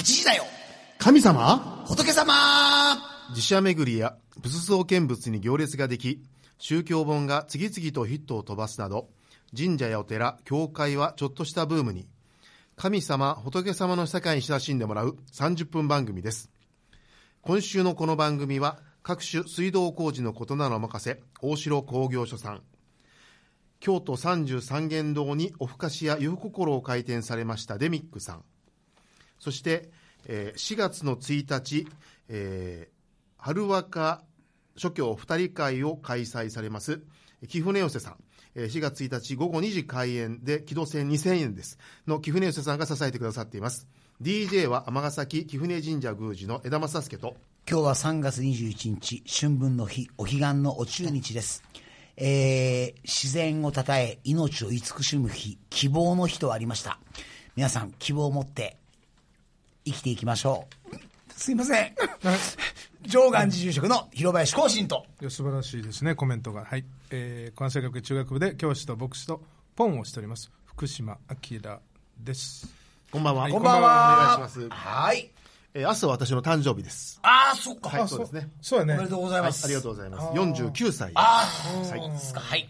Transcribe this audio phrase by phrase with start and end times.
[0.00, 0.44] 8時だよ
[0.98, 1.84] 神様？
[1.86, 2.32] 仏様
[3.30, 6.22] 自社巡りや仏像見物に行列ができ、
[6.56, 9.10] 宗教本が次々とヒットを飛ばすなど、
[9.54, 12.08] 神社やお寺、教会はちょっとしたブームに、
[12.76, 16.48] 神様、仏様の世界に親しんでもらう30分番組です。
[17.42, 22.62] 今週のこの番組は、各種水道工事のことならお任せ、大城工業所さん。
[23.80, 28.44] 京都三十三間堂におふかしや湯心を開店されましたデミックさん。
[29.40, 29.90] そして、
[30.26, 31.88] えー4月の1日、
[32.28, 33.00] えー
[33.42, 34.22] 春若
[34.76, 37.00] 諸教二人会を開催されます、
[37.48, 38.16] 貴船寄せさん。
[38.54, 41.78] 4月1日午後2時開演で、木戸線2000円です。
[42.06, 43.88] の貴船寄せさんが支えてくださっています。
[44.20, 47.36] DJ は尼崎貴船神社宮司の枝正助と、
[47.68, 51.62] 今日は3月21日、春分の日、お彼岸のお中日です。
[52.16, 57.00] えー、自然をたたえ、命を慈しむ日、希望の日とありました。
[57.56, 58.79] 皆さん、希望を持って、
[59.84, 60.96] 生きていきましょう。
[61.32, 61.94] すいません。
[63.06, 66.64] 上岸寺住職の広林光信と、いや素晴らしいですね、コメントが。
[66.64, 66.84] はい。
[67.10, 69.42] えー、関西学院中学部で教師と牧師と
[69.74, 71.60] ポンをしております、福島明
[72.18, 72.68] です。
[73.10, 73.42] こんばんは。
[73.42, 74.36] はいこんばんは。
[74.36, 74.68] お願いします。
[74.68, 75.30] はい。
[75.72, 77.18] えー明日は私の誕生日です。
[77.22, 77.88] ああ、そっか。
[77.88, 78.50] はい、そうですね。
[78.60, 78.94] そうやね。
[78.94, 79.64] おめでとうございはい、ます。
[79.64, 80.26] ありがとうございます。
[80.38, 81.12] 49歳。
[81.14, 82.40] ああ、そうですか。
[82.40, 82.68] はい。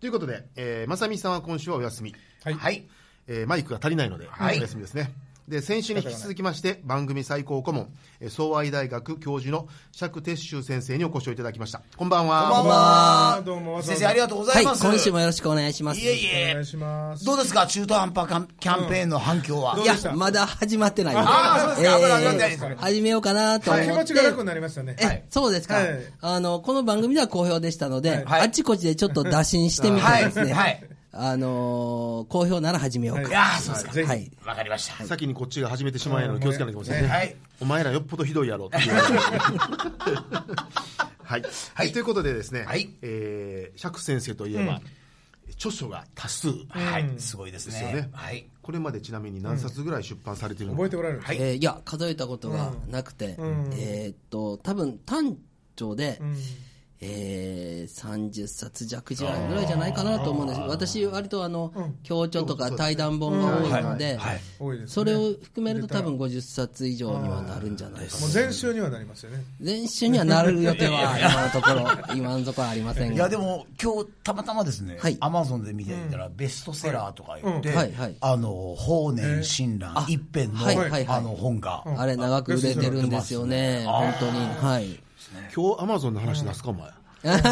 [0.00, 2.14] ということで、えー、まさみさんは今週はお休み。
[2.44, 2.54] はい。
[2.54, 2.88] はい。
[3.26, 5.12] えーマイクが足りないので、はいお休みですね。
[5.48, 7.88] で、先週に引き続きまして、番組最高顧問、
[8.20, 11.80] えー総愛大学教授の釈哲修先生にお越しをいただきました。
[11.96, 12.42] こんばんは。
[12.42, 13.42] こんばんは。
[13.46, 14.82] どうも先生、ありがとうござはいい、ます。
[14.84, 16.00] 今週もよろしくお願いします。
[16.00, 16.64] いえいお願いえ。
[16.64, 17.24] します。
[17.24, 19.74] どうですか中途半端キャンキャンペーンの反響は？
[19.74, 20.10] うでした？
[20.10, 21.16] や、まだ始まってない。
[21.16, 21.98] ああ、そうですか。
[21.98, 23.90] まだ始まってないですえー始めようかなと思って。
[23.90, 24.96] 気持ちが楽になりましたね。
[25.00, 30.84] え、そうですか、はいあの、この番組では好評でしたので、はいあっちこっちでちょっと打診してみてですね、はいはい
[31.20, 33.28] あのー好評なら始めようか。
[33.28, 34.08] いやーそうですか。
[34.08, 34.30] はい。
[34.46, 35.04] わかりました。
[35.04, 37.08] 先にこっちが始めてしまえので気をつけなきゃいけませんね。
[37.08, 38.92] はいお前らよっぽどひどいやろっていう。
[38.94, 39.00] は
[41.38, 41.42] い、
[41.74, 44.80] はいということでですね、はいえー、釈先生といえば、
[45.54, 47.10] 著書が多数はい。
[47.18, 48.08] すごいですですよねね。。
[48.12, 48.46] はい。
[48.62, 50.72] これまでちなみに何冊ぐらい出版されてるの？
[50.72, 51.20] か、覚えておられる？
[51.22, 55.36] はいえーいや、数えたことがなくて、んえーっと、多分単
[55.74, 56.36] 調で、うん。
[57.00, 60.60] えー、30冊弱ぐらいじゃないかなと思うんです。
[60.60, 61.72] 私割とあの、
[62.02, 64.18] 強調とか対談本が多いので。
[64.86, 68.20] それを含めると多分50冊以上にはなるんじゃないかな。
[68.20, 69.44] もう全集にはなりますよね。
[69.64, 73.14] 前週にはなる予定は 今のところ今のところありませんが。
[73.14, 77.76] いや、でも、今日、たまたまですねはい、アマゾンで見ていたら、ベストセラーとか言ってうん。
[77.76, 81.06] はいはい、あの、法然親鸞一編の、はいはいはい。
[81.06, 83.84] あの、本が、あれ長く売れてるんですよね。
[83.86, 84.38] 本当に。
[84.60, 85.00] はい
[85.54, 86.88] 今日アマゾンの話出すか、お前。
[87.24, 87.50] いやいや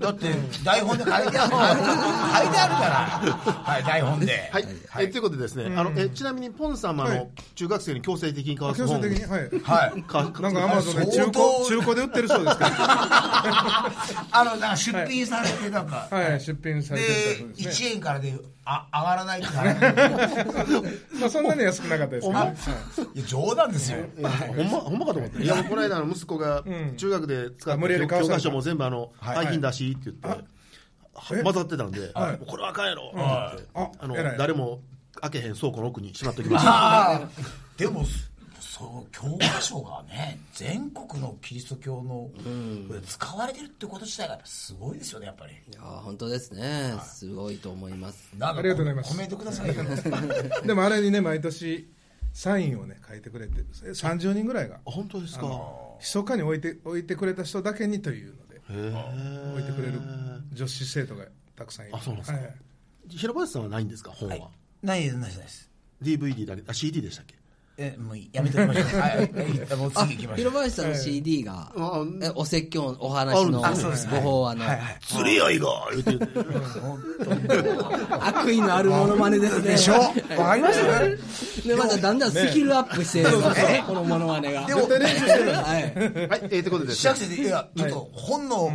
[0.00, 0.32] だって、
[0.64, 4.50] 台本で書いてある、書いてあるから、はい、台本で。
[4.50, 4.64] はい、
[5.00, 9.40] えということでですね、あのえちなみにポン様の中学生に強制的に交わす本強制的に、はい。
[9.60, 10.02] はい。
[10.02, 12.72] か なんかアマゾンで中相当古、中古で売ってるそうですから。
[14.32, 17.90] あの、なんか出品されて、なんか、はい、出品されてでるそうですね。
[17.90, 18.34] 1円からで
[18.68, 19.42] あ上がらない
[21.20, 22.56] まあそんなに安くなかったですけどね。
[23.14, 23.18] い。
[23.20, 23.98] や冗談ですよ。
[24.16, 25.42] ほんま、ほんまかと思って。
[25.42, 26.64] いや、この間、息子が、
[26.96, 27.88] 中学で使った
[28.18, 29.36] 教科書も全部、あの、はい。
[29.36, 30.44] 廃品出しって言って、
[31.32, 31.42] え？
[31.44, 32.12] 混ざってたんで、
[32.46, 34.80] これはあかんやろって言ってああの誰も
[35.20, 37.20] 開けへん倉庫の奥にしまっておきました。
[37.78, 38.04] でも、
[38.78, 42.30] そう、教科書がね、全国のキリスト教の、
[43.06, 45.52] 使われてるってこと自体がすごいですよね、やっぱり。
[45.54, 49.74] いや本当ですねすごいと思いますなんかありがとうございますコメントくださいよ。
[50.66, 51.88] でもあれにね、毎年、
[52.32, 55.48] サインをね、書いてくれて、30人ぐらいが、あ本当ですか？
[56.00, 58.60] 密かに置いて、置いてくれた人だけにというので、
[59.52, 60.00] 置いてくれる
[60.52, 61.24] 女子生徒が
[61.56, 61.96] たくさんいる。
[61.96, 62.38] あそうなんですか？
[62.38, 62.54] はい
[63.08, 64.50] 平林さんはないんですか、本は。
[64.82, 65.70] ないです、ないですないです。
[66.02, 67.36] DVD だけ、あ、CD でしたっけ？
[67.78, 68.84] え、もうやめておきましょう。
[69.00, 70.50] はい、はいもうあ次行きましょう。
[70.50, 74.98] 広林さんの CD が、あえお説教のお話のご法話の、はいはい。
[75.02, 76.38] 釣り合いが言って言って。
[78.20, 79.70] 悪意のあるものまねですね。
[79.72, 79.94] でしょ？
[79.94, 80.00] わ
[80.48, 81.16] かりましたね。
[81.66, 83.30] でまただんだんスキルアップしてる。
[83.86, 84.66] このモノマネが。
[84.66, 86.96] でも、はいはい、えー、ということでですね。
[86.96, 88.72] 志らく先生、いや、ちょっと本の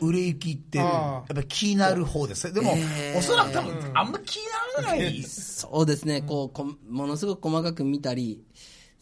[0.00, 2.52] う売れ行きって、やあっぱり気になる方です。
[2.52, 2.76] でも、
[3.16, 4.42] おそらく多分、あんま気に
[4.76, 5.22] ならない。
[5.22, 8.39] そうですね、こうこものすごく細かく見たり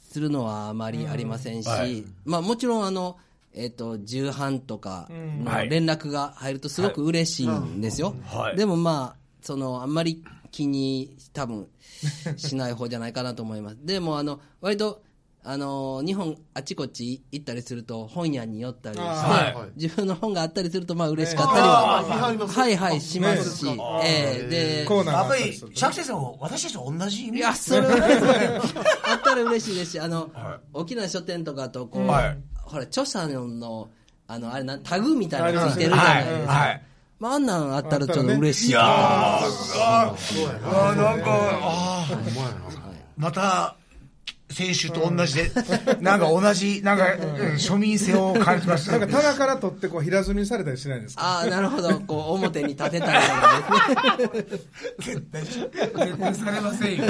[0.01, 2.05] するのはあまりありませんし、はい。
[2.25, 3.19] まあ、もちろんあの、
[3.55, 5.69] えっと重版とかのはい。
[5.69, 8.57] 連絡が入るとすごく嬉しいんですよ、はい。
[8.57, 11.69] でもまあそのあんまり気に多分
[12.37, 13.79] しない方じゃないかなと思います。
[13.83, 15.03] でもあの割と
[15.45, 19.71] あの日本あちこち行ったりすると本屋に寄ったりして、はいはい。
[19.77, 23.67] 自分の本があったりするとまあ嬉しかったりは、あー見張りますはいはいしますし、
[24.05, 28.61] ええーナーがあやっぱり釈先生も私たちと同じ意味いや、それは、
[29.05, 30.31] あったらら嬉しいですし、あの、
[30.73, 32.39] 沖縄書店とかと、こう、はい。
[32.63, 33.89] ほら、著者の、
[34.27, 36.53] あの、あれな、タグみたいなのついてるじゃないですか。
[36.53, 36.69] はい。
[36.69, 36.83] はい。
[37.19, 38.69] まあ、あんなんあったらちょっと嬉しい。
[38.71, 42.17] いやーあーなんかあー。
[43.17, 43.77] また
[44.51, 45.51] 先週と同じで、
[46.01, 47.21] なんか同じなんかうん
[47.57, 51.23] 庶民性を感じましたなんか棚から取ってこう平積みにされたりしないんですか？
[51.23, 52.01] ああ、なるほど。
[52.01, 54.59] こう、表に立てたりとかですね。
[55.01, 55.71] 絶対絶
[56.19, 57.05] 対されませんよ。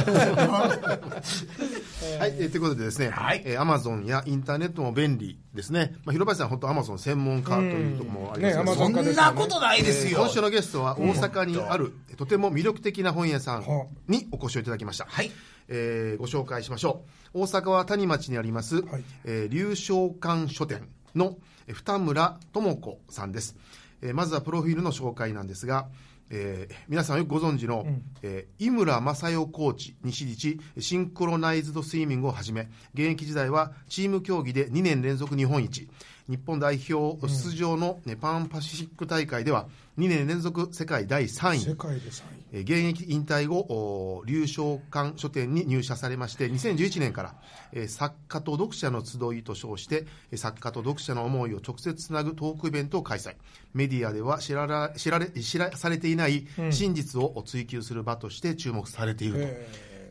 [2.19, 3.43] はい、えーということでですね、はい。
[3.45, 5.93] えー、アマゾンやインターネットも便利ですね。
[6.05, 8.57] まあ、広林さん、本当アマゾン専門家というところもあります。
[8.59, 8.93] けど、うん。
[8.95, 10.11] ねそんなことないですよ。
[10.11, 13.65] えー今週のゲストは大阪にある、とても魅力的な本屋さん
[14.09, 15.07] にお越しをいただきました。
[15.09, 15.31] はい
[15.69, 17.05] えーご紹介しましょ
[17.35, 17.41] う。
[17.41, 19.05] 大阪は谷町にあります、はい。
[19.25, 21.37] えー龍翔館書店の
[21.67, 23.57] えー二村智子さんです。
[24.03, 25.89] えーまずはプロフィールの紹介なんですが、
[26.31, 27.87] えー皆さんよくご存知の、
[28.23, 35.89] えー井村正代コーチに師事シンクロナイズドスイミングをはじめ現役時代はチーム競技で2年連続日本一。
[36.29, 39.67] 日本代表出場の、ねパンパシフィック大会では
[39.97, 41.59] 2年連続世界第3位。
[41.61, 42.27] 世界で3位。
[42.31, 47.35] えー現役引退後、お龍翔館書店に入社されまして、2011年から、
[47.73, 53.35] えー作家と読者の集いと称して、えー作家と読者の思いを直接つなぐトークイベントを開催。
[53.75, 59.59] メディアでは知らら知られ知らされていない真実を追求する場として注目されている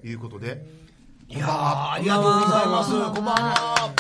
[0.02, 0.64] ということで、
[1.28, 2.92] いやーありがとうございます。
[2.92, 3.94] こんばんは。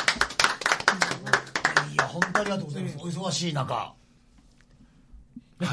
[1.92, 2.98] いや本当ありがとうございます。
[3.00, 3.94] お忙しい中。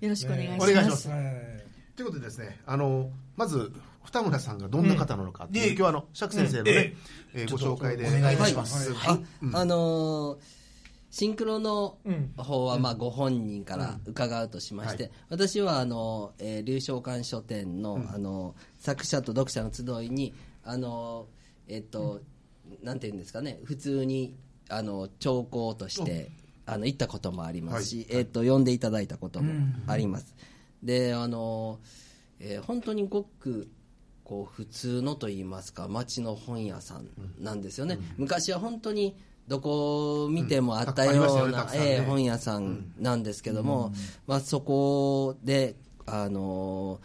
[0.00, 0.70] よろしくお願いします。
[0.70, 1.61] お願いします。
[1.92, 3.72] はいということでですね、あの、まず、
[4.04, 5.70] 二村さんがどんな方なのかっていう、うん。
[5.70, 6.94] 今日はあの、釈先生のね、
[7.34, 7.40] うん。
[7.42, 8.06] えーご紹介で。
[8.06, 8.38] お願いい。
[8.38, 9.18] たしますあ、
[9.52, 10.38] あのー
[11.10, 12.32] シンクロのうん。
[12.38, 15.12] 方はまあご本人から伺うとしまして、はい。
[15.28, 20.32] 私はあの、えー、流昇館書店の,、あの作者と読者の集いに
[20.64, 21.26] あの
[21.68, 22.22] えっ、と、
[22.82, 24.34] なんていうんですかね普通に
[24.70, 26.30] あの聴講として
[26.64, 29.52] あの行ったこともありますし、えっ、と読んでいただいたことも
[29.86, 30.34] あります、
[30.82, 31.78] であの、
[32.40, 33.68] えー本当にごく
[34.24, 37.08] こう普通のと言いますか町の本屋さん
[37.38, 39.16] なんですよね、昔は本当に
[39.48, 41.86] どこを見てもあったようなよねたくさんね。
[41.86, 43.92] ええ本屋さんなんですけども、
[44.26, 45.74] まあ、そこで、
[46.06, 47.00] あの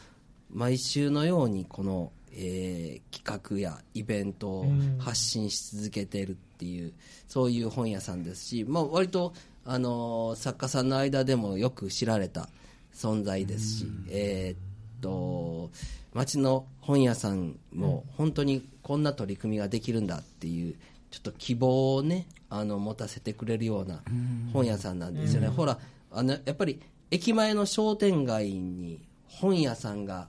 [0.52, 4.66] 毎週のようにこの、えー企画やイベントを
[5.00, 6.94] 発信し続けているっていう、
[7.28, 9.34] そういう本屋さんですし、まあ、割と、
[9.66, 12.48] あの作家さんの間でもよく知られた
[12.98, 14.62] 存在ですし、えー
[14.98, 15.70] っと
[16.14, 20.76] 町の本屋さんも本当にこんな取り組みができるんだっていう
[21.12, 24.02] ちょっと希望をねあの持たせてくれるような
[24.52, 25.78] 本屋さんなんですよね、ほら
[26.12, 30.28] あのやっぱり駅前の商店街に本屋さんが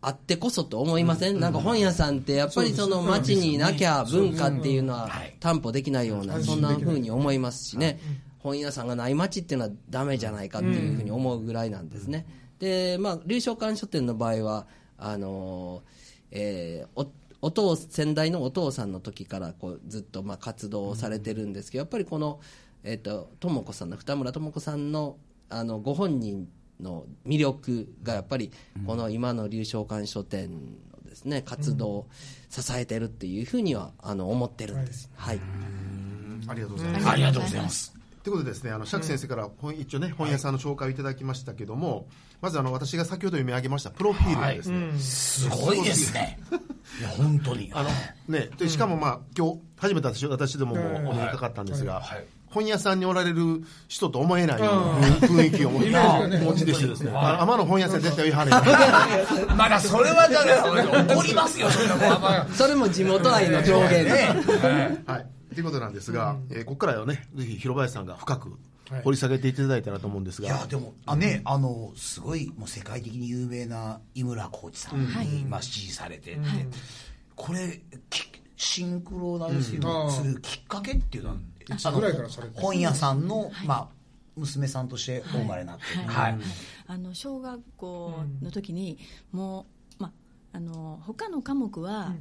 [0.00, 5.08] あってこそと思いません、なんか本屋さんってやっぱりその街にいなきゃ文化っていうのは
[5.40, 8.00] 担保できないような、そんな風に思いますしね、
[8.44, 12.26] 本屋さんがない街っていうのはダメじゃないかっていうふうに思うぐらいなんですね。
[12.60, 15.82] で、まあ、龍翔館書店の場合は、あの
[16.30, 17.06] えーお
[17.46, 22.40] お父先代のお父さんの時からこうずっとまあ活動をされてるんですけど、やっぱりこの、
[22.82, 25.18] えー、と智子さんの二村智子さんの
[25.50, 26.48] あのご本人
[26.80, 28.50] の魅力がやっぱり
[28.86, 32.06] この今の龍翔館書店のですね活動を
[32.48, 35.10] 支えてるっていうふうにはあの思ってるんです。
[35.14, 35.40] はい、
[36.48, 37.08] ありがとうございます。
[37.10, 37.93] ありがとうございます
[38.24, 42.08] ということでですね、あの釈先生から本一応ね、本屋さんの紹介をいただきましたけども、
[42.40, 46.38] まずあの私が先ほど読み上げましたプロフィールがですね、すごいですね。
[47.00, 47.70] いや本当に。
[47.74, 47.90] あの
[48.28, 52.24] ね、でしかもまあ今日初めて私私どももうんお目にかかったんですが、はい。
[52.46, 60.40] 本屋さんにおられる人と思えないような雰囲気を持ちお持ちでしてですね、あ天の本屋さん絶対言わはれまだそれはじゃ
[61.02, 61.68] あ怒りますよ
[62.54, 65.10] それも地元愛の表現です。
[65.10, 65.26] はい。
[65.54, 68.58] ということなんですが、えーここからはね、ぜひ広林さんが深く
[69.02, 76.38] 掘り下げていただいたらと思うんですが、いやでもあねあのすごいもう世界的に有名な井村コーチさんに今支持されてて、
[77.34, 77.80] これ
[78.10, 81.36] きシンクロナイズスイミングするきっかけっていうのは、
[81.68, 83.88] いつぐらいからされてる本屋さんの、まあ
[84.36, 86.38] 娘さんとしてお生まれになって、はい。
[86.86, 88.98] あの小学校の時に
[89.32, 89.66] も
[90.00, 90.12] う、ま、
[90.52, 92.12] あの他の科目は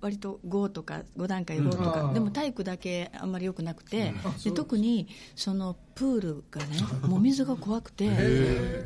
[0.00, 4.14] 割と5とか5段階5とか、うんでも体育だけあんまり良くなくて、
[4.44, 8.08] で特にそのプールがねもう水が怖くて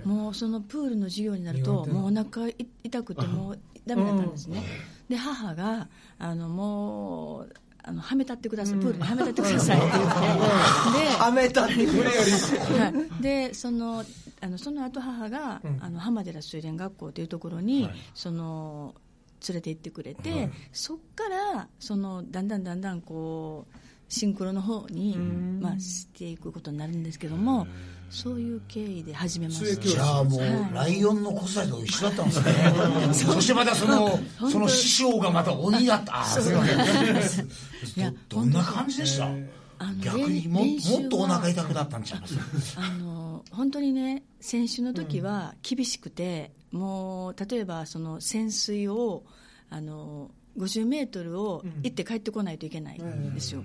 [0.05, 4.63] もうそのプールの授業になるともうお腹い痛くてもうダメだったんですね、
[5.09, 5.89] で母が
[6.19, 7.53] あのもう
[7.85, 10.11] あのはめたってください、プールにはめたってくださいって言って、
[11.11, 11.75] ではめたって。
[11.75, 14.05] はい、でその
[14.41, 18.95] あのその後母が、あの浜寺水蓮学校というところに、その
[19.49, 23.77] 連れて行ってくれて、そっからそのだんだんだんだんこう
[24.09, 27.67] シンクロの方に、まあ、していくことになるんですけども、
[28.11, 29.83] そういう経緯で始めました。
[29.83, 30.41] じゃあもう、
[30.75, 32.53] ライオンの子育てと一緒だったんですね。
[33.35, 34.21] そしてまたその、
[34.51, 36.21] その師匠がまた鬼だった。
[36.21, 36.53] あ、すい。
[36.55, 36.63] ま
[37.23, 37.49] せん。
[38.29, 39.31] どどんな感じでした？
[40.01, 42.37] 逆にももっとお腹痛くなったんちゃいます？
[42.77, 43.12] あの
[43.53, 49.25] 本当にね選手の時は厳しくて、もう例えばその潜水を
[49.71, 53.63] あの50メートルを行って帰ってこないといけないんですよ。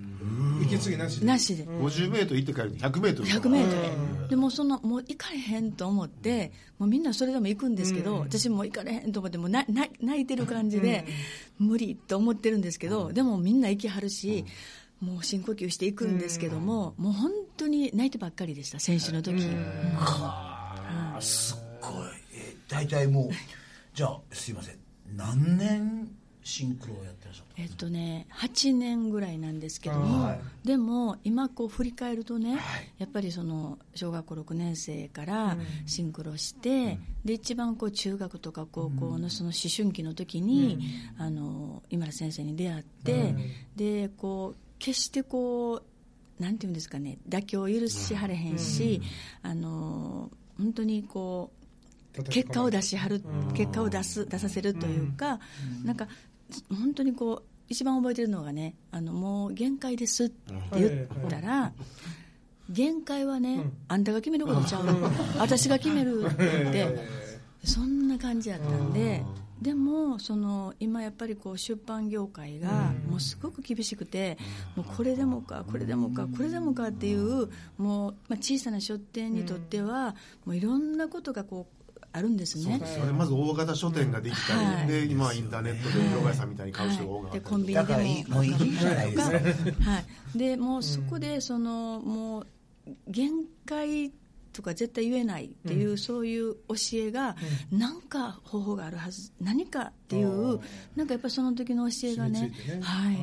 [0.62, 1.26] 息継ぎなしで。
[1.26, 1.66] なしで。
[1.66, 3.28] 50メートル行って帰るに100メートル。
[3.28, 4.30] 100メートル。
[4.30, 11.06] でもその、もう行かれへんと思って、もうみんなそれでも行くんですけど、私も行かれへんと思って、もうなな泣いてる感じで、
[11.60, 14.46] 無理と思ってるんですけど、でもみんな行きはるし、
[15.00, 19.36] もう深呼吸していくんですけども、もう本当に泣いてばっかりでした、選手の時。
[19.98, 21.94] あすっごい。
[22.34, 23.30] えー大体もう、
[23.94, 24.76] じゃあ、すいません。
[25.16, 26.10] 何年
[26.44, 32.58] シンクロをやってらっしゃったえっとね、8年ぐらいなんですけども、でも今こう振り返るとね、
[33.00, 40.80] やっぱりその小学校6年生からシンクロして、で一番こう中学とか高校のその思春期の時に、
[41.18, 43.36] あの今田先生に出会って、
[43.76, 45.82] でこう決してこ
[46.40, 49.02] うなんていうんですかね妥協を許しはれへんし、
[49.42, 51.52] あの本当にこ
[52.18, 53.22] う結果を出しはる、
[53.56, 55.40] 結果を出す出させるというか、
[55.84, 56.08] なんか
[56.70, 61.74] 本当にこう一番覚えてるのがねあのもう限界ですって言ったら、
[62.70, 64.86] 限界はね、あんたが決めることちゃう。
[65.40, 66.36] 私が決めるっ
[66.72, 66.88] て
[67.64, 69.24] そんな感じやったんで。
[69.62, 74.38] でもその今やっぱりこう出版業界がもうすごく厳しくて、
[74.76, 81.78] もうこれでもかこれでもかこれでもかっていうもうまあ小さな書店にとってはもういろんなことがこう
[82.14, 82.82] あるんですね。
[82.86, 84.88] それまず大型書店ができたり、はい。
[84.88, 90.00] で今はインターネットで色貝さんみたいに買う人が多くなでったりコンビニでももういいじゃないですかは
[90.36, 92.48] い、でもうそこでそのもう
[93.08, 93.32] 限
[93.66, 94.12] 界
[94.58, 97.36] とか絶対言えないっていう、そういう教えが、
[97.72, 100.60] なんか方法があるはず何かっていう
[100.96, 103.18] なんかやっぱりその時の教えがね染みついはい、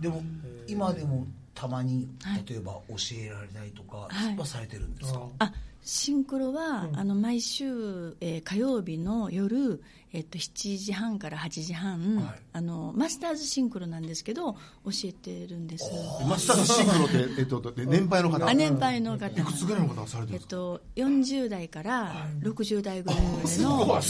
[0.00, 0.22] でも
[0.66, 1.26] 今でも
[1.60, 2.44] たまにはい。
[2.48, 4.36] 例えば教えられたりとかはい。
[4.36, 5.52] はされてるんですか、あ
[5.82, 12.40] シンクロは、あの毎週、えー火曜日の夜、えっと、7時半から8時半、はい。
[12.54, 14.58] あのマスターズシンクロなんですけど教
[15.04, 15.84] えてるんです。
[16.26, 18.48] マスターズシンクロって、 えっと、で年配の方？
[18.48, 19.40] あ年配の方。
[19.40, 24.00] いくつぐらいの方がされてるんですか、えっと、40代から60代ぐらいまでの、は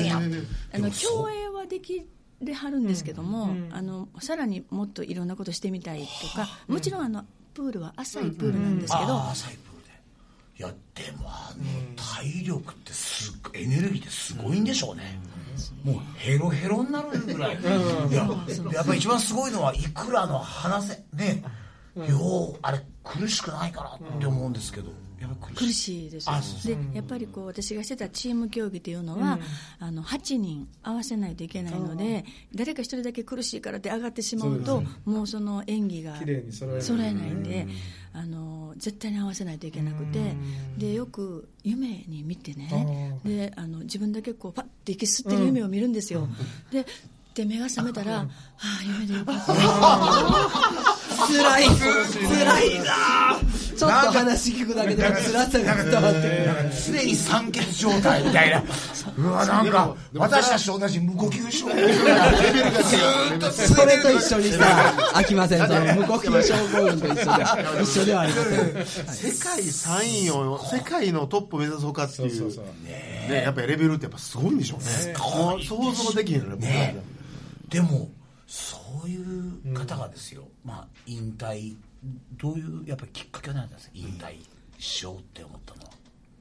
[0.00, 2.04] い、あの競泳はでき
[2.42, 9.90] ではるんですけども、あのさらにもっといろんなことしてみたいとか、もちろんあのプールは浅いプールなんですけど、浅いプールで。
[10.58, 11.64] いやでもあの
[12.20, 15.18] 体力ってすっごいエネルギーってすごいんでしょうね、
[15.84, 17.64] もうヘロヘロになるぐらい、い
[18.14, 18.28] や
[18.72, 21.42] やっぱり一番すごいのはいくらの話せね
[21.96, 24.90] ようあれ苦しくないかなって思うんですけど、
[25.28, 29.38] 苦苦しいですでやっぱりこう私がしてたチーム競技というのは、
[29.78, 32.24] あの8人合わせないといけないので
[32.54, 36.14] 誰か一人だけ苦しいからって上がってしまうともうその演技が
[36.80, 37.66] 揃えないんで
[38.14, 40.34] あの絶対に合わせないといけなくて
[40.76, 46.28] でよく夢に見てねであの自分だけこうパッて息吸ってる夢を見るんですよ、
[46.70, 46.84] で
[47.34, 48.28] で目が覚めたら、ああ、
[48.84, 49.54] 夢でよかった。
[51.32, 51.64] 辛い。
[51.66, 53.38] 辛いな
[53.76, 54.12] ちょっと。
[54.22, 58.62] 話聞くだけでも辛さが伝わってくるなんか常に酸欠状態みたいな
[59.18, 62.30] うわなんか私たちと同じ無呼吸症レベルが
[62.82, 68.44] ずーっとそれと一緒にさ飽きませんその無呼吸症候群と一緒で一緒ではありま
[68.84, 72.48] せん世界3位を世界のトップ目指そうかっていう
[73.28, 77.02] ねやっぱりレベルってやっぱすごいんでしょうね想像できへんよねねも
[77.68, 78.08] でも
[78.46, 81.74] そういう方がですよ、まあ引退
[82.32, 83.92] どういうやっぱりきっかけなんですか？
[83.94, 84.34] 引退
[84.78, 85.90] しようって思ったのは。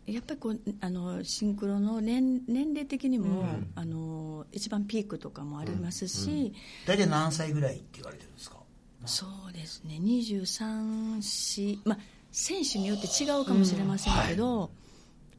[0.08, 6.54] やっぱりこうあのシンクロの年年齢的にも、あの一番ピークとかもありますし、
[6.86, 8.58] 大体何歳ぐらいって言われてるんですか？
[9.06, 10.00] そうですね。
[10.02, 12.00] 23、4まあ、
[12.32, 14.72] 選手によって違うかもしれませんけど、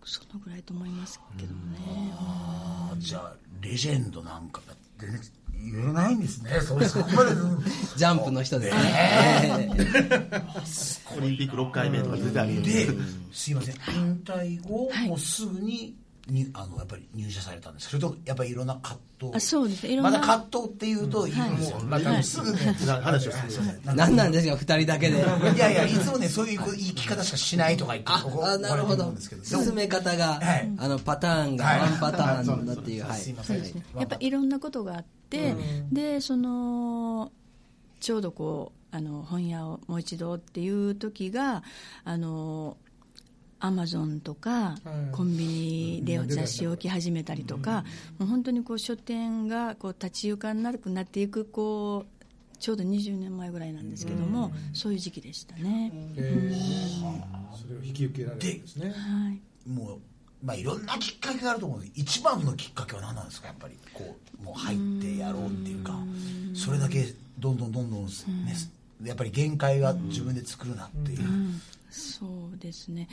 [0.05, 1.79] そのぐらいと思いますけどもね、
[2.15, 4.61] あじゃあレジェンドなんか
[4.99, 5.21] 全然
[5.53, 6.51] 言えないんですね。
[6.61, 7.31] それ そこまで。
[7.97, 9.71] ジャンプの人ですね。
[11.17, 12.63] オリンピック6回目とか出てあげ
[13.33, 13.51] す。
[13.51, 13.75] いません。
[13.95, 15.09] 引退後、はい。
[15.09, 15.95] もうすぐに
[16.29, 17.89] にあのやっぱり入社されたんです。
[17.89, 19.33] それとやっぱりいろんな葛藤。
[19.35, 19.83] あそうです。
[19.85, 20.11] ねいろんな。
[20.13, 21.33] まだ葛藤っていうとい。
[21.33, 22.59] いんですよ、まあ、すぐね。
[23.03, 23.59] 話をす。
[23.59, 25.19] る何なんですか二人だけで。
[25.19, 29.13] いやいやいつもねそういう言い聞き方しかしないとか言ってあ怒あなるほど。
[29.43, 30.73] 進め方が、はい。
[30.79, 31.81] あのパターンがはい。
[31.81, 33.21] ワンパターンだっていう、はい。
[33.21, 33.31] す。
[33.31, 33.59] いません。
[33.59, 35.22] やっぱいろんなことがあって、
[35.91, 37.33] でその
[38.01, 41.63] ちょうどこうあの本屋をもう一度っていう時が
[42.05, 42.77] あの
[43.59, 44.75] アマゾンとか、
[45.13, 47.85] コンビニで雑誌を置き始めたりとか、
[48.19, 55.93] もう本当にこう書店がこう立ち行かなくなっていくこうちょうど20年前ぐらいなんですけども、そういう時期でしたね。
[56.17, 57.57] えー。
[57.57, 58.91] それを引き受けられるんですね。
[58.91, 59.69] はい。
[59.69, 59.99] もう
[60.43, 61.79] まあいろんなきっかけがあると思う。
[61.79, 63.49] んです一番のきっかけは何なんですか？
[63.49, 65.97] やっぱりこうもう入ってやろうっていうか。
[66.55, 68.11] それだけどんどんどんどん、ね、
[69.03, 71.19] やっぱり限界は自分で作るなっていう、
[71.91, 73.09] そうですね、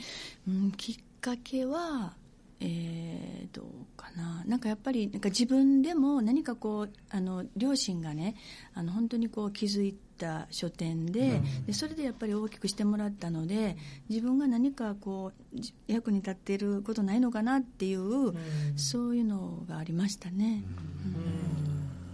[0.46, 2.12] うん、きっかけは、
[2.60, 8.36] えーどうかな、なんかやっぱりなんか自分でも何かこうあの両親がね
[8.74, 13.76] あの本当にこう気づいた書店で,、でそれでやっぱり大きくしてもらったので
[14.08, 18.34] 自分が何かこうじ役に立っていることないのかなっていう、
[18.76, 20.62] そういうのがありましたね。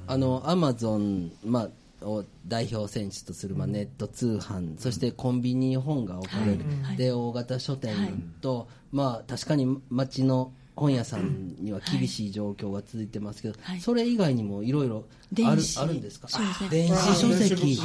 [0.07, 1.69] あのアマゾン、まあ、
[2.07, 6.97] を代表選手とする、まあ、ネット通販、そしてコンビニに本が置かれる、はい。
[6.97, 7.95] で大型書店
[8.41, 13.81] と、まあ、確かに町の本屋さんには厳しい状況が続いてますけど、はい。
[13.81, 15.05] それ以外にもいろいろ
[15.45, 16.29] あるあるんですか？
[16.71, 17.77] 電子書籍。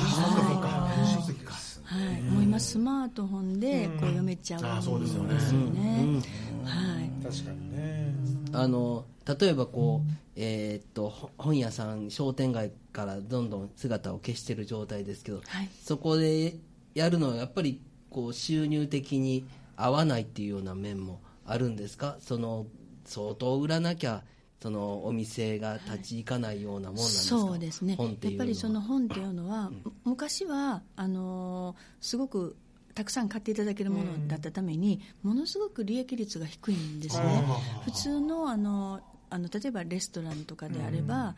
[1.84, 6.22] はい、もう今スマートフォンでこう読めちゃうんですよね。
[6.64, 7.10] はい。
[7.24, 8.14] 確かにね。
[8.54, 15.70] あの例えばこう、えーっとほ本屋さん商店街からどんどん姿を消している状態ですけど、はい。
[15.84, 16.56] そこで
[16.96, 22.18] やるのはやっぱりこう収入的に合わないっていうような面もあるんですか？
[22.20, 22.66] その
[23.06, 24.24] 相当売らなきゃ
[24.62, 27.96] そのお店が立ち行かないようなもんなんですか、そうですね。
[27.96, 28.46] 本っていうのは。
[28.46, 29.72] やっぱりその本っていうのは、
[30.04, 32.56] 昔はあのーすごく
[32.94, 37.44] たくさん買っていただけるものだったために、ものすごく利益率が低いんですね。
[37.86, 39.00] 普通のあの
[39.32, 41.36] あの例えばレストランとかであれば、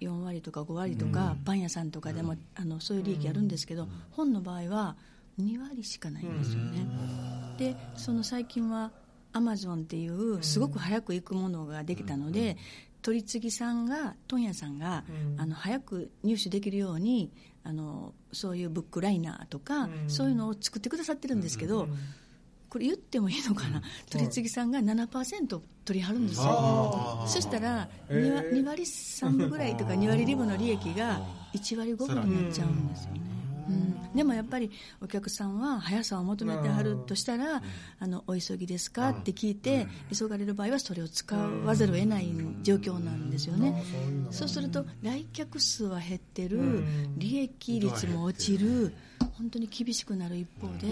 [0.00, 4.96] 4割とか5割とか、パン屋さんとかでもあのそういう利益あるんですけど、本の場合は
[5.40, 6.86] 2割しかないんですよね、
[7.58, 8.90] でその最近は
[9.32, 12.56] アマゾンっていうすごく早く行くものができたので、
[13.02, 15.04] 取り次ぎさんが問屋さんが、
[15.36, 17.30] あの早く入手できるように
[17.62, 21.88] あのそういうブックライナーとか、そういうのを作ってくださってるんですけど、
[22.74, 25.46] これ言ってもいいのかな、取り次ぎさんが7%
[25.84, 31.22] 取りはるんですよ、そしたら 2, 割2割3分ぐらいとか2割2分の利益が
[31.54, 33.20] 1割5分になっちゃうんですよね。
[33.66, 33.72] う
[34.12, 37.62] ん、でもやっぱりお客さんは速さを求めてはるとしたら、
[38.00, 39.10] あのお急ぎですか？
[39.10, 42.28] って聞いて、急がれる場合はそれを使わざるを得ない
[42.64, 43.84] 状況なんですよね。
[44.32, 46.82] そうすると来客数は減ってる、
[47.16, 48.92] 利益率も落ちる、
[49.38, 50.88] 本当に厳しくなる一方で、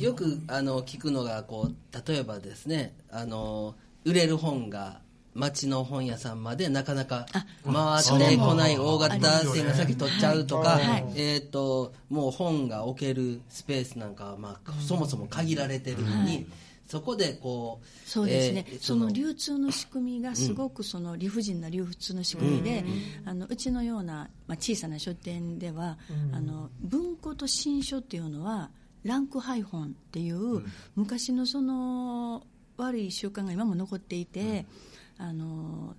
[0.00, 5.00] よくあの聞くのがこう例えばですねあの売れる本が
[5.34, 7.26] 町の本屋さんまでなかなか
[7.64, 11.12] 回ってこない大型線が先取っちゃうとか、はい。
[11.14, 16.46] えー、ともう本が置けるスペースなんかは、まあ、そもそも限られてるのに、
[16.88, 22.84] そこでこうそうですね、えーその流通の仕組みがすごくその理不尽な流通の仕組みで、
[23.24, 25.96] あのうちのような、まあ、小さな書店では、
[26.32, 28.70] あの文庫と新書っていうのは
[29.04, 30.62] ランク配本っていう、
[30.94, 32.44] 昔のその
[32.76, 34.66] 悪い習慣が今も残っていて、
[35.18, 35.94] あの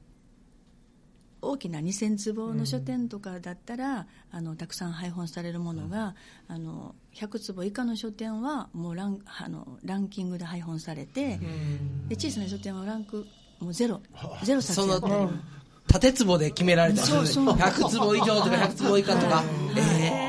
[1.42, 6.16] 大きな2000坪の書店とかだったら、あのたくさん配本されるものが、
[6.48, 11.40] あの100坪以下の書店はもうランあのランキングで配本されて、
[12.08, 13.26] で小さな書店はランク
[13.60, 14.02] もうゼロ
[14.44, 15.14] ゼロ冊やったり
[15.88, 17.46] 縦坪で決められたそうそう。
[17.48, 19.44] 100坪以上とか100坪以下とか、
[19.76, 20.21] えー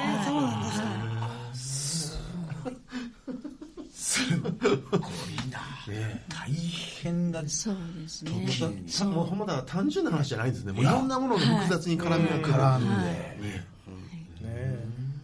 [6.28, 6.52] 大
[7.02, 8.46] 変だそうですね。
[8.86, 10.72] さもうほんまだ単純な話じゃないんですね。
[10.72, 13.66] もういろんなものが複雑に絡み合ってる絡んで、ね。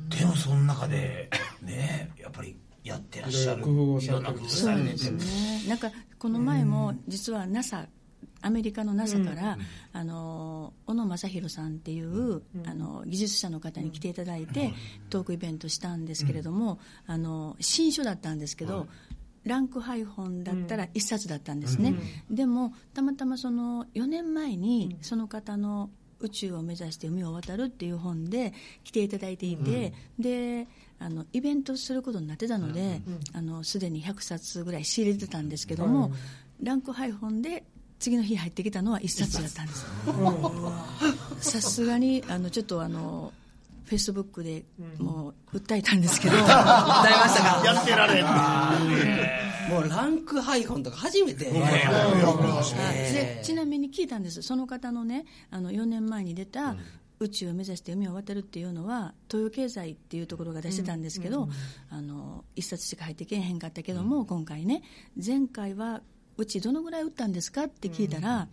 [0.09, 1.31] でもその中で
[1.63, 3.63] ねやっぱりやってらっしゃる。
[3.63, 5.69] いろんな工夫そうでされてるすね。
[5.69, 7.87] なんかこの前も実は NASA
[8.41, 9.59] アメリカの NASA から、
[9.93, 14.73] あの小野正弘さんっていう、あの技術者の方に来ていただいて、
[15.11, 18.87] トークイベントしたんですけれども、あの新書だったんですけど、
[19.49, 21.95] ランク配本だったら1冊だったんですね、
[22.31, 28.53] でもたまたまその4年前にその方の宇宙を目指して海を渡るっていう本で
[28.85, 30.67] 来ていただいていて、で
[30.99, 33.01] あのイベントすることになってたので、
[33.33, 36.13] あのすでに100冊ぐらい仕入れてたんですけども、
[36.63, 37.65] ランク配本で
[37.99, 39.73] 次の日入ってきたのは1冊だったんで
[41.41, 41.51] す。
[41.51, 43.33] さすがにあのちょっとあの
[43.89, 44.67] フェイスブックで
[44.99, 46.53] もう訴えたんですけど、 訴えま
[47.29, 47.63] したか？
[47.65, 48.25] やってられん。
[49.73, 51.47] もうランク配本とか初めて。
[53.43, 54.43] ちなみに聞いたんです。
[54.43, 56.77] その方のねあの4年前に出た、
[57.21, 61.49] 宇宙を目指して海を渡るっていうのは東洋経済っていうところが出してたんですけど、
[61.91, 64.83] あの一冊しか入ってけえへんかったけども、今回ね
[65.17, 66.03] 前回は
[66.37, 68.49] うちどのぐらい売ったんですかって聞いたら、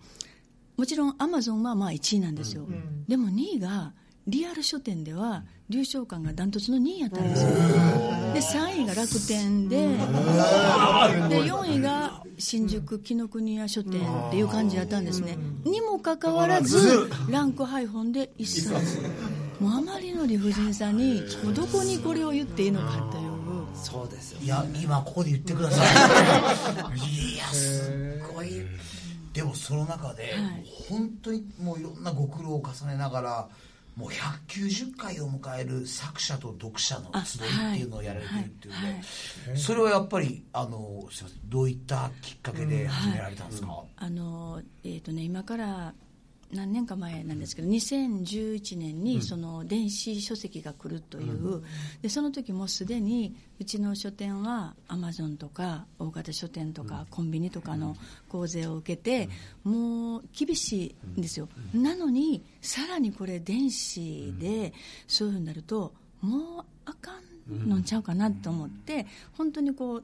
[0.77, 2.67] もちろんアマゾンはまあ1位なんですよ、
[3.07, 3.93] でも2位が
[4.27, 7.43] リアル書店では流暢館がダントツの2位やったんです。
[7.43, 15.37] よで3位が楽天でで4位が新宿紀ノ国屋書店っていう感じやったんですね。
[15.63, 18.99] にもかかわらずランク配本で1冊。
[19.59, 23.25] もうあまりの理不尽さにもうどこにこれを言っていいのかという。
[23.75, 24.39] そうですよ。
[24.41, 26.97] いや今ここで言ってください。
[27.33, 28.49] いやすごい。
[29.33, 30.33] でもその中で、
[30.87, 33.49] 本当にもういろんなご苦労を重ねながら
[33.95, 38.95] もう190回を迎える作者と読者の集いっていうのをやられてるっていうので、はい。
[38.95, 39.57] はい。
[39.57, 45.93] それはやっぱりあのすいませんどういったきっかけで始められたんですか、あの、えーとね、今から
[46.53, 51.63] 何年か前なんですけど2011年にその電子書籍が来るという、
[52.01, 57.95] でその時もすでにうちの書店はアマゾンとか大型書店とかコンビニとかの
[58.29, 59.29] 構成を受けて、
[59.63, 64.73] もう厳しいんですよ、なのにさらにこれ電子で
[65.07, 67.11] そういうふうになるともうあか
[67.49, 70.03] んのんちゃうかなと思って本当にこう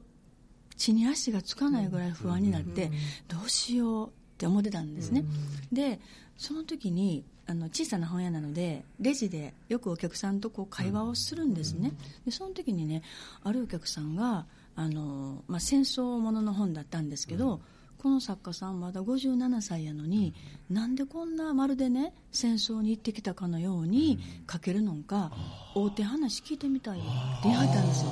[0.76, 2.90] 地に足がつかないぐらい不安になって、
[3.28, 5.24] どうしようって思ってたんですね、
[5.72, 6.00] で
[6.36, 11.92] その時にあの小さな本屋なのでレジでよくお客さんとこう会話をするんですね、
[12.24, 13.02] でその時にね
[13.44, 17.60] あるお客さんがあの、まあ、戦争ものの本だったんですけど、
[18.02, 20.34] この作家さんまだ57歳やのに、
[20.68, 24.18] なんでこんなまるでね戦争に行ってきたかのように
[24.50, 25.30] 書けるのか、
[25.76, 27.08] 大手話聞いてみたいって
[27.44, 28.10] 言いはったんですよ。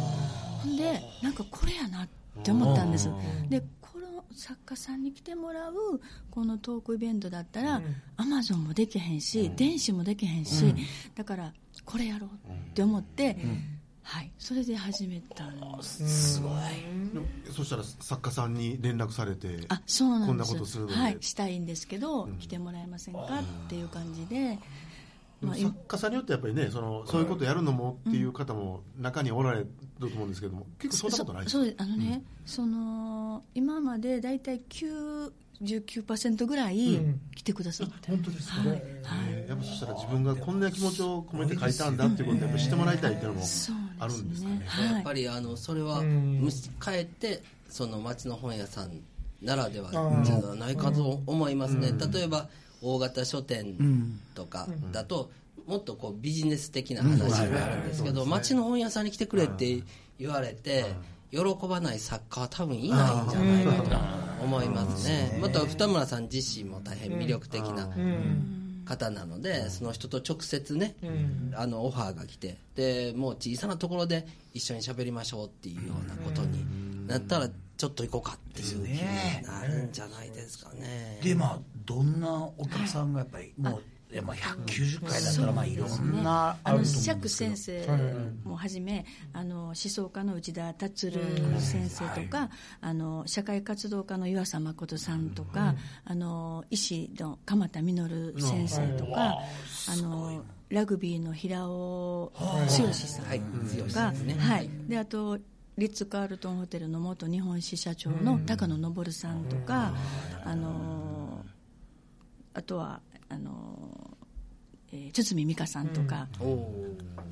[0.62, 2.08] ほんでなんかこれやなっ
[2.44, 3.10] て思ったんです
[3.48, 3.62] で
[4.34, 5.74] 作家さんに来てもらう
[6.30, 7.82] このトークイベントだったら、
[8.16, 10.74] アマゾンもできへんし、電子もできへんし、
[11.14, 11.52] だから
[11.84, 13.36] これやろうって思って、
[14.02, 16.34] はい、それで始めたんです。
[16.34, 16.52] すごい。
[17.52, 20.28] そしたら作家さんに連絡されてあそうなんです。
[20.28, 20.94] こんなことするので。
[20.94, 24.58] はい、したいんですけど、来てもらえませんかっていう感じで、
[25.42, 29.66] まあ、作家さんによってやっぱりねそのそういうことやるのもっていう方も中におられる
[29.98, 31.58] と思うんですけども結構そんなことないですか？
[31.58, 34.60] そうですあのね、その今まで大体
[35.62, 36.76] 99%ぐらい
[37.34, 38.60] 来てくださって、本当ですか？
[38.60, 38.80] はい、はい。
[38.82, 44.62] えーやっぱそしたら自分がこんな気持ちを込めて書いたんだっていうことをやっぱ知ってもらいたいっていうのもそうあるんですかね？
[44.66, 44.94] はい。
[44.94, 46.38] やっぱりあのそれはん。
[46.40, 48.90] むしかえってその町の本屋さん
[49.42, 52.46] ならではじゃないかと思いますね、例えば
[52.82, 53.76] 大型書店
[54.34, 55.30] とかだと、
[55.66, 59.82] もっとこうビジネス的な話があるんですけど、町の本屋さんに来てくれって
[60.18, 60.84] 言われて、
[61.30, 61.38] 喜
[61.68, 63.82] ばない作家は多分いないんじゃないか
[64.38, 65.38] と思いますね。
[65.40, 67.88] また二村さん自身も大変魅力的な
[68.84, 70.96] 方なので、その人と直接ね、
[71.54, 77.48] あのオファーが来てでもう小さなところで一緒に喋りましょうっていうようなことになったら
[77.80, 81.18] ちょっと行こうかっていう気になるんじゃないですかね。
[81.22, 87.28] でまあどんなお客さんがやっぱりもういやまあ190回だったらまあいろんなああのると思うんです釈けど。
[87.30, 87.86] 先生
[88.44, 91.10] もはじめあの思想家の内田達
[91.58, 92.50] 先生とか、
[92.82, 97.96] あの社会活動家の湯浅誠さんとか、あの医師の鎌田実
[98.42, 99.38] 先生とか、
[99.88, 103.40] あのラグビーの平尾剛さんはい。
[103.40, 104.34] 剛が、さんですね。
[104.34, 105.38] はい、であと
[105.80, 109.94] リッツ・カールトンホテルの元日本支社長の高野昇さんとか、
[110.44, 111.42] あの
[112.52, 114.10] あとはあの、
[114.92, 116.28] えー堤美香さんとか、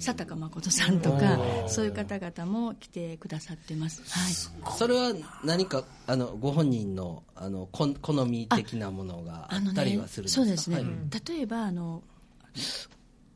[0.03, 4.03] 佐高誠さんとかそういう方々も来てくださってます。
[4.09, 4.33] はい。
[4.79, 5.13] それは
[5.45, 7.87] 何かあのご本人のあの好
[8.25, 10.43] み的なものがあったりはするんですか？
[10.43, 10.87] そうですね、はい。
[11.37, 12.03] 例えばあの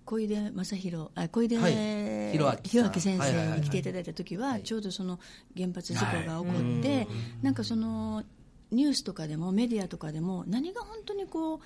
[0.05, 2.33] 小出正弘あ小出、はい。
[2.33, 5.19] 弘明先はいはいはい生に来ていただいた時は、ちょうどその
[5.57, 7.07] 原発事故が起こって、
[7.43, 8.25] なんかその
[8.71, 11.61] ニュースとかでもメディアとかでも何が本当にこう、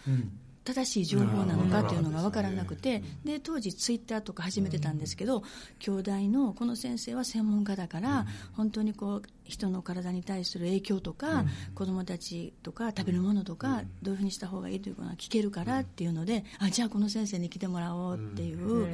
[0.67, 5.45] 正しい情報なのかというのが分からなくて、で当時、ツイッターとか始めてたんですけど、
[5.79, 11.45] 兄弟のこの先生は専門家だから、本当にこう人の体に対する影響とか、
[11.77, 18.89] 子供たちとか食べるものとか、どういうふうにした方がいいというのが聞けるからっていうので、あじゃあこの先生に来てもらおうっていう。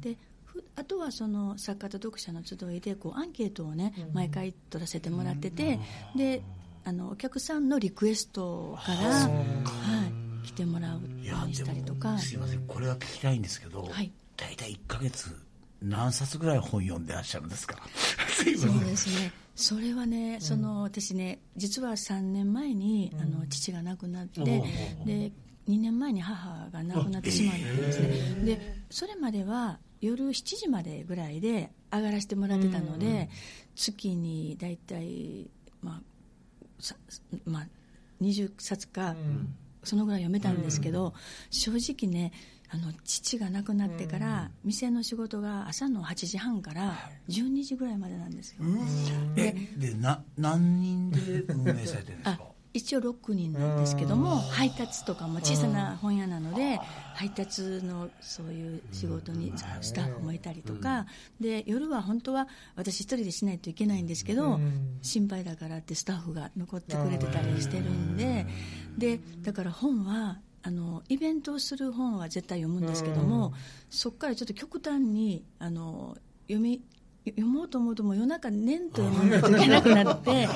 [0.00, 5.78] でふあとはその作家と読者の集いでこうアンケートをね毎回取らせてもらってて
[6.16, 6.42] で
[6.84, 9.28] あのお客さんのリクエストから、は
[10.08, 12.18] い、来てもらうようにしたりとか。
[12.18, 14.10] すいませんこれは聞きたいんですけど、はい。
[14.36, 15.34] 大体1か月
[15.82, 17.76] 何冊ぐらい本読んでらっしゃるんですか？
[18.34, 19.32] そうですね。
[19.54, 25.32] それはね、その私ね実は3年前に、あの父が亡くなって、で
[25.68, 33.28] 2年前に母が亡くなってしまったんですね、でそれまでは夜7時までぐらいで上がらせてもらってたので、
[33.76, 35.50] 月に大体
[35.82, 36.02] まあ
[36.82, 36.96] さ
[37.44, 37.66] まあ、
[38.22, 39.14] 20冊か、
[39.84, 41.14] そのぐらい読めたんですけど、
[41.50, 42.32] 正直ね
[42.72, 46.96] あの父が亡くなってから、店の仕事が朝の8時半から
[47.28, 48.58] 12時ぐらいまでなんですよ、
[49.36, 52.44] えでな何人で運営されてるんですあか？
[52.72, 56.78] 一応6人なんですけども配達とかも小さな本屋なので
[57.14, 61.06] 配達のそういう仕事にスタッフもいたりとか
[61.40, 64.60] で夜は本当は私一人でしないといけないんですけど
[65.02, 68.46] 心配だからってスタッフが残ってくれてたりしてるんで
[68.96, 73.54] でだから本はあのイベントをする本は絶対読むんですけども
[73.88, 76.16] そこからちょっと極端にあの
[76.48, 76.82] 読み
[77.26, 80.48] 読もうと思うともう夜中寝んと読まないといけなくなって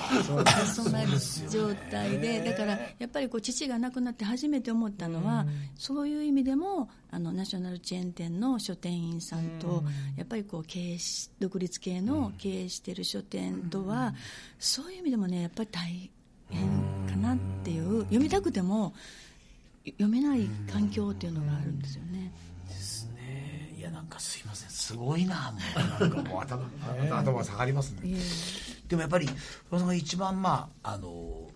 [0.74, 1.04] そんな
[1.50, 5.46] 状態でだからやっぱりこう父が亡くなって初めて思ったのは
[5.76, 9.84] そういう意味でもあのナショナルチェーン店の書店員さんと
[10.16, 14.14] やっぱりこう経営し独立系の経営してる書店とは
[14.58, 16.10] そういう意味でもねやっぱり大
[16.48, 16.68] 変
[17.10, 18.94] かなっていう読みたくても
[19.84, 22.32] 読めない環境っていうのがあるんですよね。
[23.84, 24.70] やなんかすいません。
[24.70, 26.00] すごいなもう。
[26.00, 26.64] なんかもう 頭
[27.18, 28.00] 頭が下がりますね。
[28.04, 28.20] え。
[28.88, 29.32] でもやっぱり小
[29.72, 31.48] 野さんが一番まああの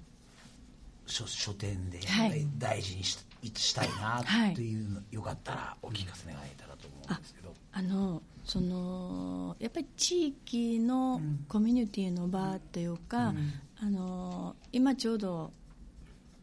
[1.07, 2.47] 書書店ではい。
[2.59, 3.19] 大事にし,、
[3.55, 4.53] したいなはい。
[4.53, 7.55] っていうの、よかったらお聞かせ願えたらと思うんですけど。
[7.73, 13.35] あのそのやっぱり地域のコミュニティの場というか、
[13.79, 15.53] あの今ちょうど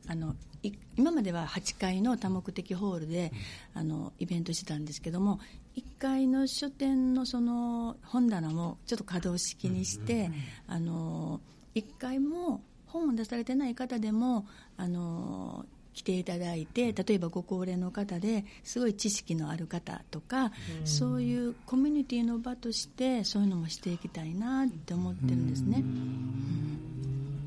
[0.08, 3.32] あのい今までは8階の多目的ホールで、
[3.74, 5.40] あのイベントしてたんですけども
[5.76, 10.32] 1階の書店のその本棚もちょっと可動式にして、
[10.68, 11.42] あの
[11.76, 14.46] 1階も本を出されてない方でも
[14.78, 20.52] あの来ていただいて例えばご高齢の方ですごい知識のある方とか、
[20.84, 25.84] そういうコミュニティの場としてそういうのもしていきたいなって思ってるんですね。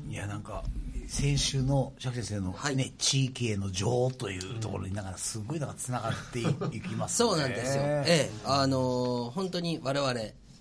[0.09, 0.63] いやなんか
[1.09, 2.93] 先週の釈先生の、ねはい。
[2.99, 6.43] 地域への情というところになんかすごいなんかつながってい
[6.77, 7.29] いきますね。
[7.29, 8.31] そうなんですよ、ええ。
[8.45, 10.13] あのー本当に我々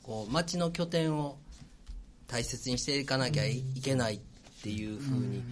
[0.02, 1.37] こう町の拠点を
[2.26, 4.20] 大切にしていかなきゃいけないっ
[4.62, 5.42] ていうふうに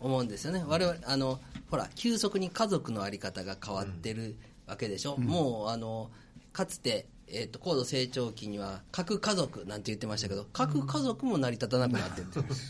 [0.00, 1.38] 思うんですよね、我々あの
[1.70, 6.10] ほら急速に家族の在り方が変わってるわけでしょ、もうあの
[6.52, 12.26] かつて、えー、と高度成長期には核家族なんて言ってましたけど核家族も成り立たなくなってる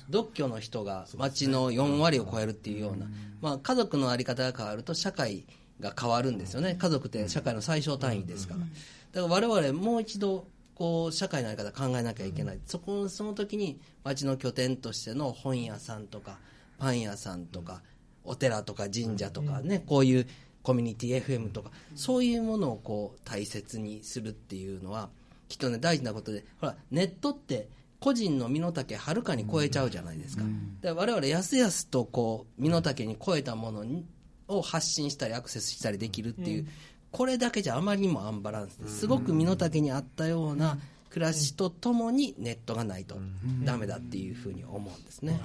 [0.08, 3.06] 独居の人が町の4割を超えるっていうような、
[3.40, 5.44] まあ、家族の在り方が変わると社会
[5.80, 6.76] が変わるんですよね。
[6.78, 8.60] 家族って社会の最小単位ですから。
[8.60, 10.46] だから我々もう一度
[10.76, 16.38] こう社会の在り方考えなきゃいけない、そこその時に町の拠点としての本屋さんとか
[16.78, 17.82] パン屋さんとか
[18.24, 20.26] お寺とか神社とかね、こういう
[20.62, 25.08] コミュニティ FM とかそういうものをこう大切にするっていうのは
[25.48, 27.68] きっとね大事なことでほらネットって
[28.00, 30.42] 個人の身の丈はるかに超えちゃうじゃないですか、
[30.80, 34.04] で我々やすやすとこう身の丈に超えたものに
[34.48, 36.66] を発信したりアクセスしたりできるっていう、
[37.12, 39.06] これだけじゃあまりにもアンバランスです。
[39.06, 40.78] ごく身の丈に合ったような
[41.10, 43.16] 暮らしとともにネットがないと
[43.64, 45.40] ダメだっていうふうに思うんですね、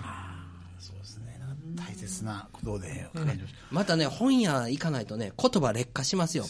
[1.78, 6.46] 大切なことでお願いしまたね本屋行かないとね言葉劣化しますよ、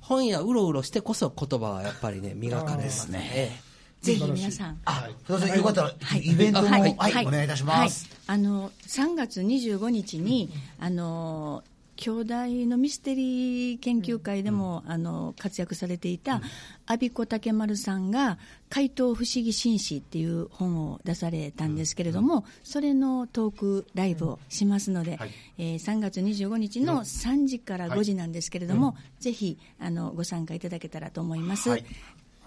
[0.00, 3.30] 本屋うろうろしてこそ言葉はやっぱりね磨かれますね。
[3.34, 3.66] ええ
[4.02, 4.78] ぜひ皆さん。
[4.84, 8.08] あ、福田さん、よかったら、イベントも、はい、お願いいたします。
[8.26, 11.64] はい、あの3月25日に、あの
[11.96, 12.34] 兄弟
[12.68, 16.40] のミステリー研究会でも、あの活躍されていた
[16.86, 25.18] 阿比子竹丸さんが「怪盗不思議紳士」っていう本を出されたんですけれども、それのトークライブをしますので、
[25.58, 31.70] えー3月25日の3時から5時なんですけれども、ぜひあのご参加いただけたらと思います。
[31.70, 31.84] はい。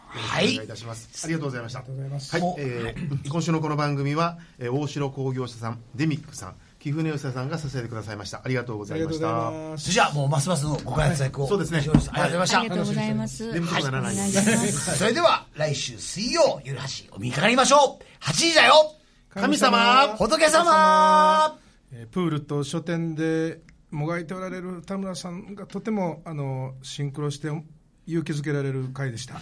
[0.10, 0.46] はい。
[0.46, 1.10] お願いいたします。
[1.24, 1.82] ありがとうございました。
[1.82, 2.36] とうございます。
[2.36, 8.42] はい、えー今週のこの番組は、えー大城工業者さん、デミックさん、貴船寄さんが支えてくださいました。
[8.44, 9.52] ありがとうございました。
[9.78, 11.48] それじゃあ、もうますますのご活躍を。
[11.48, 12.60] そうですねありがとうございました。
[12.60, 13.54] ありがとうございます。
[13.54, 14.16] 眠くならない。
[14.16, 18.24] それでは、来週水曜、ゆるはし、お見かかりましょう。
[18.24, 18.96] 8時だよ
[19.30, 21.58] 神様仏様
[21.92, 23.62] えープールと書店で
[23.92, 27.50] もがいておられる田村さんがとてもあのシンクロして
[28.08, 29.36] 勇気づけられる回でした。